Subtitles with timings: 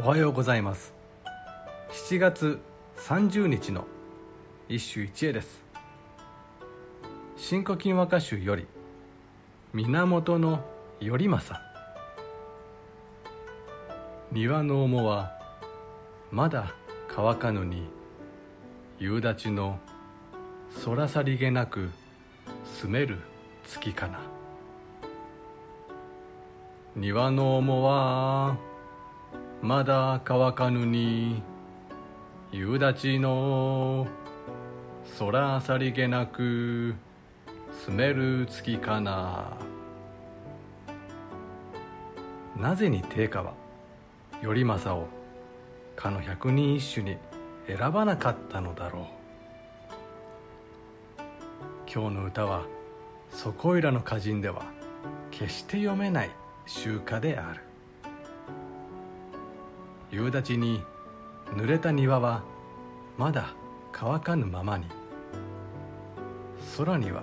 [0.00, 0.94] おはようございます。
[1.90, 2.60] 7月
[2.98, 3.84] 30日の
[4.68, 5.60] 一首一会です。
[7.36, 8.68] 新古今和歌集より
[9.74, 10.38] 源
[11.00, 11.60] 頼政。
[14.30, 15.36] 庭の面は
[16.30, 16.76] まだ
[17.08, 17.88] 乾かぬに
[19.00, 19.80] 夕立の
[20.84, 21.90] 空さりげなく
[22.80, 23.18] 住める
[23.64, 24.20] 月かな。
[26.94, 28.56] 庭の面は
[29.60, 31.42] まだ乾かぬに
[32.52, 34.06] 夕立の
[35.18, 36.94] 空さりげなく
[37.84, 39.56] 住める月かな。
[42.56, 43.52] なぜに定家は
[44.42, 45.08] 頼政を
[45.96, 47.16] かの百人一首に
[47.66, 49.04] 選ばなかったのだろう。
[51.92, 52.62] 今日の歌は
[53.30, 54.62] そこいらの歌人では
[55.30, 56.30] 決して読めない
[56.66, 57.67] 集歌である。
[60.10, 60.82] 夕立に
[61.54, 62.42] 濡れた庭は
[63.16, 63.54] まだ
[63.92, 64.86] 乾かぬままに。
[66.76, 67.22] 空には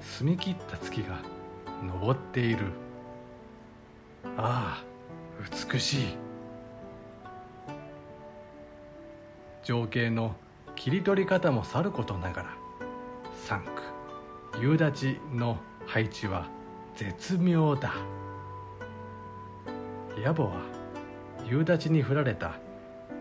[0.00, 1.18] 澄み切った月が
[2.02, 2.66] 昇っている。
[4.36, 4.84] ああ
[5.72, 6.06] 美しい。
[9.62, 10.36] 情景の
[10.76, 12.48] 切り取り方もさることながら
[13.46, 13.64] 三
[14.52, 16.48] 句夕立の配置は
[16.94, 17.94] 絶妙だ。
[20.16, 20.83] 野暮は
[21.46, 22.54] 夕立に降られた。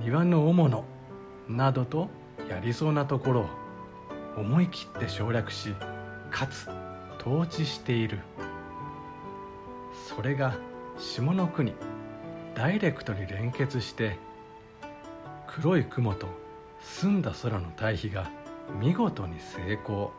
[0.00, 0.84] 庭の大物。
[1.48, 2.08] などと
[2.50, 3.66] やりそうなところを。
[4.36, 5.74] 思い切って省略し
[6.30, 6.68] かつ
[7.18, 8.18] 統治している。
[10.08, 10.56] それが
[10.98, 11.74] 下の句に
[12.54, 14.18] ダイレクトに連結して
[15.46, 16.26] 黒い雲と
[16.80, 18.30] 澄んだ空の対比が
[18.78, 20.12] 見事に成功。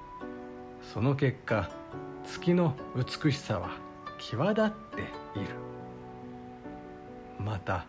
[0.94, 1.70] その結果
[2.24, 3.70] 月の美しさは
[4.20, 5.77] 際立っている。
[7.40, 7.86] また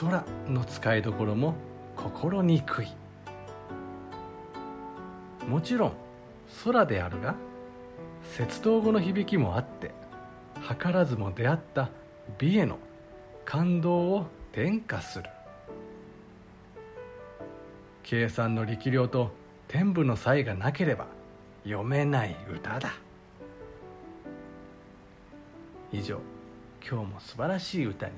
[0.00, 1.54] 空の使いどころも
[1.96, 2.88] 心にくい。
[5.48, 5.92] もちろん
[6.64, 7.34] 空であるが
[8.22, 9.92] 節道語の響きもあって
[10.68, 11.90] 図らずも出会った
[12.38, 12.78] 美への
[13.44, 15.30] 感動を転化する。
[18.02, 19.32] 計算の力量と
[19.68, 21.06] 天賦の才がなければ
[21.64, 22.94] 読めない歌だ。
[25.92, 26.20] 以上
[26.88, 28.12] 今日も素晴らしい歌に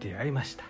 [0.00, 0.64] 出会いました。